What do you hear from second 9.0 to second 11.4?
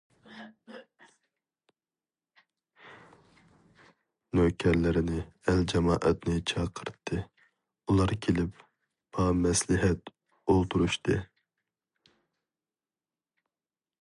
بامەسلىھەت ئولتۇرۇشتى.